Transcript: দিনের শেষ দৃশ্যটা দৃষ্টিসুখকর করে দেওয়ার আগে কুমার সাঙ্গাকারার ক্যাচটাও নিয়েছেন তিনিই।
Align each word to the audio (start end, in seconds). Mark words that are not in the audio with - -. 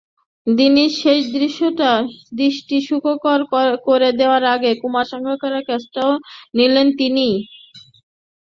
দিনের 0.47 0.91
শেষ 1.01 1.21
দৃশ্যটা 1.35 1.91
দৃষ্টিসুখকর 2.37 3.39
করে 3.87 4.09
দেওয়ার 4.19 4.43
আগে 4.55 4.71
কুমার 4.81 5.05
সাঙ্গাকারার 5.11 5.67
ক্যাচটাও 5.67 6.11
নিয়েছেন 6.55 6.87
তিনিই। 6.99 7.35